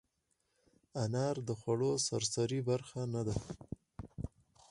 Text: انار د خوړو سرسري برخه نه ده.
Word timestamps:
انار 1.03 1.35
د 1.47 1.49
خوړو 1.59 1.91
سرسري 2.07 2.59
برخه 2.69 3.01
نه 3.13 3.21
ده. 3.27 3.35